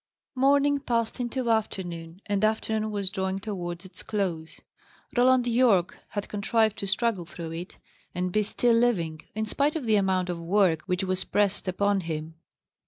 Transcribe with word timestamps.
Morning 0.33 0.79
passed 0.79 1.19
into 1.19 1.51
afternoon, 1.51 2.23
and 2.25 2.43
afternoon 2.43 2.89
was 2.89 3.11
drawing 3.11 3.37
towards 3.37 3.85
its 3.85 4.01
close. 4.01 4.59
Roland 5.15 5.45
Yorke 5.45 5.95
had 6.09 6.27
contrived 6.27 6.79
to 6.79 6.87
struggle 6.87 7.23
through 7.23 7.51
it, 7.51 7.77
and 8.15 8.31
be 8.31 8.41
still 8.41 8.73
living, 8.73 9.21
in 9.35 9.45
spite 9.45 9.75
of 9.75 9.85
the 9.85 9.97
amount 9.97 10.27
of 10.29 10.41
work 10.41 10.81
which 10.87 11.03
was 11.03 11.23
pressed 11.23 11.67
upon 11.67 11.99
him. 12.01 12.33